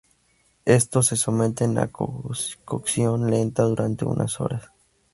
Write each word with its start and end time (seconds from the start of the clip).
Estos 0.79 1.03
se 1.09 1.15
someten 1.25 1.71
a 1.83 1.85
cocción 2.69 3.19
lenta 3.33 3.61
durante 3.71 4.03
unas 4.13 4.31
horas. 4.41 4.63